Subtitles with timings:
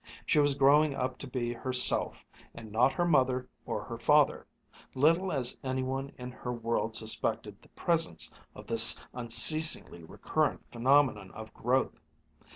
[0.25, 4.47] She was growing up to be herself, and not her mother or her father,
[4.95, 11.29] little as any one in her world suspected the presence of this unceasingly recurrent phenomenon
[11.33, 11.99] of growth.